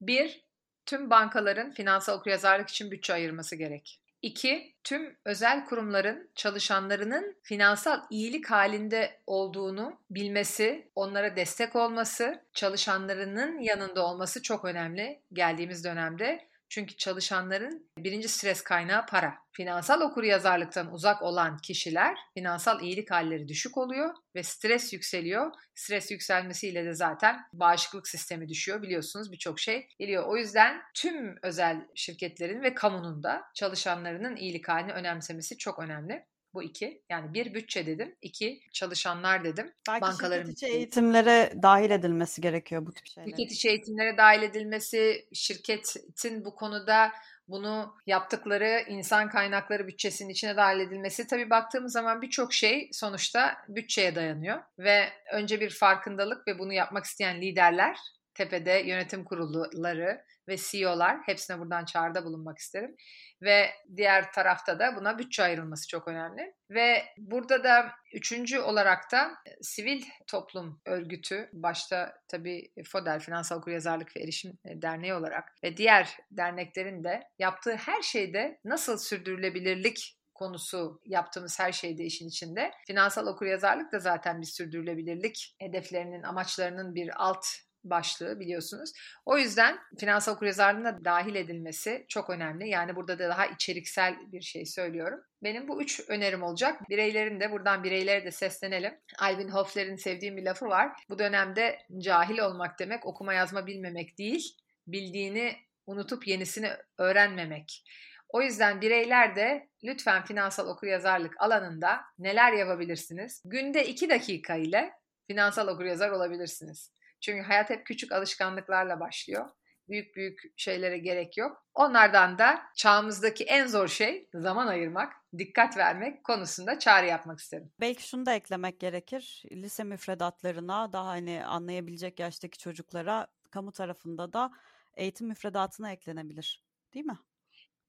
Bir, 0.00 0.44
tüm 0.90 1.10
bankaların 1.10 1.70
finansal 1.70 2.18
okuryazarlık 2.18 2.68
için 2.68 2.90
bütçe 2.90 3.12
ayırması 3.12 3.56
gerek. 3.56 4.00
İki, 4.22 4.74
tüm 4.84 5.16
özel 5.24 5.64
kurumların 5.64 6.30
çalışanlarının 6.34 7.36
finansal 7.42 8.00
iyilik 8.10 8.50
halinde 8.50 9.18
olduğunu 9.26 10.00
bilmesi, 10.10 10.88
onlara 10.94 11.36
destek 11.36 11.76
olması, 11.76 12.42
çalışanlarının 12.54 13.58
yanında 13.58 14.06
olması 14.06 14.42
çok 14.42 14.64
önemli 14.64 15.20
geldiğimiz 15.32 15.84
dönemde. 15.84 16.49
Çünkü 16.70 16.96
çalışanların 16.96 17.90
birinci 17.98 18.28
stres 18.28 18.62
kaynağı 18.62 19.06
para. 19.06 19.34
Finansal 19.52 20.00
okuryazarlıktan 20.00 20.92
uzak 20.92 21.22
olan 21.22 21.58
kişiler 21.58 22.16
finansal 22.34 22.82
iyilik 22.82 23.10
halleri 23.10 23.48
düşük 23.48 23.76
oluyor 23.76 24.14
ve 24.34 24.42
stres 24.42 24.92
yükseliyor. 24.92 25.52
Stres 25.74 26.10
yükselmesiyle 26.10 26.84
de 26.84 26.94
zaten 26.94 27.40
bağışıklık 27.52 28.08
sistemi 28.08 28.48
düşüyor 28.48 28.82
biliyorsunuz 28.82 29.32
birçok 29.32 29.60
şey 29.60 29.88
geliyor. 29.98 30.24
O 30.26 30.36
yüzden 30.36 30.82
tüm 30.94 31.36
özel 31.42 31.86
şirketlerin 31.94 32.62
ve 32.62 32.74
kamunun 32.74 33.22
da 33.22 33.42
çalışanlarının 33.54 34.36
iyilik 34.36 34.68
halini 34.68 34.92
önemsemesi 34.92 35.58
çok 35.58 35.78
önemli. 35.78 36.26
Bu 36.54 36.62
iki. 36.62 37.02
Yani 37.10 37.34
bir 37.34 37.54
bütçe 37.54 37.86
dedim. 37.86 38.16
iki 38.22 38.60
çalışanlar 38.72 39.44
dedim. 39.44 39.72
Belki 39.88 40.02
Bankaların 40.02 40.42
şirket 40.42 40.62
içi 40.62 40.66
eğitimlere 40.66 41.52
dahil 41.62 41.90
edilmesi 41.90 42.40
gerekiyor 42.40 42.86
bu 42.86 42.92
tip 42.92 43.06
şeyler. 43.06 43.28
Şirket 43.28 43.52
içi 43.52 43.68
eğitimlere 43.68 44.16
dahil 44.16 44.42
edilmesi, 44.42 45.28
şirketin 45.32 46.44
bu 46.44 46.54
konuda 46.54 47.12
bunu 47.48 47.96
yaptıkları 48.06 48.84
insan 48.88 49.28
kaynakları 49.28 49.86
bütçesinin 49.86 50.28
içine 50.28 50.56
dahil 50.56 50.80
edilmesi 50.80 51.26
tabii 51.26 51.50
baktığımız 51.50 51.92
zaman 51.92 52.22
birçok 52.22 52.52
şey 52.52 52.88
sonuçta 52.92 53.56
bütçeye 53.68 54.14
dayanıyor 54.14 54.62
ve 54.78 55.08
önce 55.32 55.60
bir 55.60 55.70
farkındalık 55.70 56.48
ve 56.48 56.58
bunu 56.58 56.72
yapmak 56.72 57.04
isteyen 57.04 57.40
liderler 57.40 57.96
tepede 58.34 58.82
yönetim 58.86 59.24
kurulları 59.24 60.24
ve 60.48 60.56
CEO'lar 60.56 61.18
hepsine 61.26 61.58
buradan 61.58 61.84
çağrıda 61.84 62.24
bulunmak 62.24 62.58
isterim. 62.58 62.96
Ve 63.42 63.70
diğer 63.96 64.32
tarafta 64.32 64.78
da 64.78 64.96
buna 64.96 65.18
bütçe 65.18 65.42
ayrılması 65.42 65.88
çok 65.88 66.08
önemli. 66.08 66.54
Ve 66.70 67.04
burada 67.18 67.64
da 67.64 67.92
üçüncü 68.14 68.58
olarak 68.58 69.12
da 69.12 69.30
e, 69.46 69.50
sivil 69.62 70.02
toplum 70.26 70.80
örgütü, 70.86 71.50
başta 71.52 72.14
tabii 72.28 72.72
FODEL, 72.88 73.20
Finansal 73.20 73.58
Okuryazarlık 73.58 74.16
ve 74.16 74.20
Erişim 74.20 74.58
e, 74.64 74.82
Derneği 74.82 75.14
olarak 75.14 75.54
ve 75.64 75.76
diğer 75.76 76.16
derneklerin 76.30 77.04
de 77.04 77.22
yaptığı 77.38 77.74
her 77.74 78.02
şeyde 78.02 78.60
nasıl 78.64 78.98
sürdürülebilirlik 78.98 80.20
konusu 80.34 81.00
yaptığımız 81.04 81.60
her 81.60 81.72
şeyde 81.72 82.04
işin 82.04 82.28
içinde. 82.28 82.70
Finansal 82.86 83.26
okuryazarlık 83.26 83.92
da 83.92 83.98
zaten 83.98 84.40
bir 84.40 84.46
sürdürülebilirlik 84.46 85.54
hedeflerinin, 85.58 86.22
amaçlarının 86.22 86.94
bir 86.94 87.24
alt 87.24 87.46
başlığı 87.84 88.40
biliyorsunuz. 88.40 88.92
O 89.26 89.38
yüzden 89.38 89.78
finansal 89.98 90.32
okuryazarlığına 90.32 91.04
dahil 91.04 91.34
edilmesi 91.34 92.04
çok 92.08 92.30
önemli. 92.30 92.68
Yani 92.68 92.96
burada 92.96 93.18
da 93.18 93.28
daha 93.28 93.46
içeriksel 93.46 94.32
bir 94.32 94.40
şey 94.40 94.66
söylüyorum. 94.66 95.20
Benim 95.42 95.68
bu 95.68 95.82
üç 95.82 96.00
önerim 96.08 96.42
olacak. 96.42 96.90
Bireylerin 96.90 97.40
de 97.40 97.52
buradan 97.52 97.84
bireylere 97.84 98.24
de 98.24 98.30
seslenelim. 98.30 98.94
Alvin 99.18 99.48
Hoffler'in 99.48 99.96
sevdiğim 99.96 100.36
bir 100.36 100.42
lafı 100.42 100.66
var. 100.66 100.92
Bu 101.08 101.18
dönemde 101.18 101.78
cahil 101.98 102.38
olmak 102.38 102.78
demek 102.78 103.06
okuma 103.06 103.34
yazma 103.34 103.66
bilmemek 103.66 104.18
değil 104.18 104.56
bildiğini 104.86 105.56
unutup 105.86 106.26
yenisini 106.26 106.70
öğrenmemek. 106.98 107.84
O 108.28 108.42
yüzden 108.42 108.80
bireyler 108.80 109.36
de 109.36 109.68
lütfen 109.84 110.24
finansal 110.24 110.66
okuryazarlık 110.66 111.34
alanında 111.38 112.00
neler 112.18 112.52
yapabilirsiniz? 112.52 113.42
Günde 113.44 113.86
2 113.86 114.10
dakika 114.10 114.56
ile 114.56 114.92
finansal 115.26 115.68
okuryazar 115.68 116.10
olabilirsiniz. 116.10 116.92
Çünkü 117.20 117.42
hayat 117.42 117.70
hep 117.70 117.86
küçük 117.86 118.12
alışkanlıklarla 118.12 119.00
başlıyor. 119.00 119.48
Büyük 119.88 120.16
büyük 120.16 120.40
şeylere 120.56 120.98
gerek 120.98 121.36
yok. 121.36 121.66
Onlardan 121.74 122.38
da 122.38 122.62
çağımızdaki 122.76 123.44
en 123.44 123.66
zor 123.66 123.88
şey 123.88 124.28
zaman 124.34 124.66
ayırmak, 124.66 125.12
dikkat 125.38 125.76
vermek 125.76 126.24
konusunda 126.24 126.78
çağrı 126.78 127.06
yapmak 127.06 127.38
isterim. 127.38 127.72
Belki 127.80 128.08
şunu 128.08 128.26
da 128.26 128.34
eklemek 128.34 128.80
gerekir. 128.80 129.42
Lise 129.52 129.84
müfredatlarına 129.84 130.92
daha 130.92 131.06
hani 131.06 131.44
anlayabilecek 131.44 132.20
yaştaki 132.20 132.58
çocuklara 132.58 133.26
kamu 133.50 133.72
tarafında 133.72 134.32
da 134.32 134.50
eğitim 134.96 135.28
müfredatına 135.28 135.92
eklenebilir. 135.92 136.64
Değil 136.94 137.06
mi? 137.06 137.18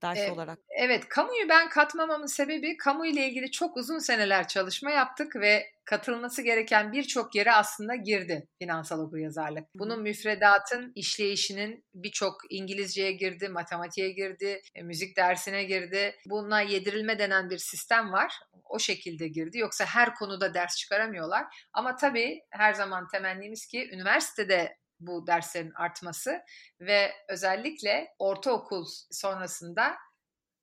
Ders 0.01 0.19
e, 0.19 0.31
olarak. 0.31 0.59
Evet, 0.69 1.07
kamuyu 1.09 1.49
ben 1.49 1.69
katmamamın 1.69 2.25
sebebi 2.25 2.77
kamu 2.77 3.05
ile 3.05 3.27
ilgili 3.29 3.51
çok 3.51 3.77
uzun 3.77 3.99
seneler 3.99 4.47
çalışma 4.47 4.91
yaptık 4.91 5.35
ve 5.35 5.71
katılması 5.85 6.41
gereken 6.41 6.91
birçok 6.91 7.35
yere 7.35 7.51
aslında 7.51 7.95
girdi 7.95 8.47
finansal 8.59 8.99
okuryazarlık. 8.99 9.63
Bunun 9.75 10.01
müfredatın 10.01 10.91
işleyişinin 10.95 11.85
birçok 11.93 12.35
İngilizceye 12.49 13.11
girdi, 13.11 13.49
matematiğe 13.49 14.11
girdi, 14.11 14.61
e, 14.75 14.81
müzik 14.83 15.17
dersine 15.17 15.63
girdi. 15.63 16.15
Buna 16.25 16.61
yedirilme 16.61 17.19
denen 17.19 17.49
bir 17.49 17.57
sistem 17.57 18.11
var. 18.11 18.33
O 18.65 18.79
şekilde 18.79 19.27
girdi. 19.27 19.57
Yoksa 19.57 19.85
her 19.85 20.15
konuda 20.15 20.53
ders 20.53 20.77
çıkaramıyorlar. 20.77 21.45
Ama 21.73 21.95
tabii 21.95 22.41
her 22.49 22.73
zaman 22.73 23.07
temennimiz 23.07 23.65
ki 23.65 23.89
üniversitede 23.93 24.77
bu 25.01 25.27
derslerin 25.27 25.71
artması 25.75 26.41
ve 26.79 27.11
özellikle 27.29 28.07
ortaokul 28.19 28.85
sonrasında 29.11 29.95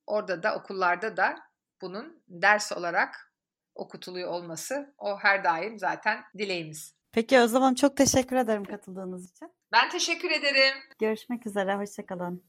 orada 0.07 0.43
da 0.43 0.55
okullarda 0.55 1.17
da 1.17 1.35
bunun 1.81 2.23
ders 2.27 2.71
olarak 2.71 3.33
okutuluyor 3.75 4.29
olması 4.29 4.93
o 4.97 5.17
her 5.17 5.43
daim 5.43 5.79
zaten 5.79 6.23
dileğimiz. 6.37 6.95
Peki 7.11 7.39
o 7.39 7.47
zaman 7.47 7.73
çok 7.73 7.97
teşekkür 7.97 8.35
ederim 8.35 8.63
katıldığınız 8.63 9.31
için. 9.31 9.51
Ben 9.71 9.89
teşekkür 9.89 10.31
ederim. 10.31 10.73
Görüşmek 10.99 11.47
üzere, 11.47 11.75
hoşçakalın. 11.75 12.43